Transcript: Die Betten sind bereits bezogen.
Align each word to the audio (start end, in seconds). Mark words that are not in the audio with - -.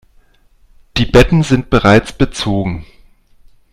Die 0.97 1.05
Betten 1.05 1.43
sind 1.43 1.69
bereits 1.69 2.11
bezogen. 2.11 2.87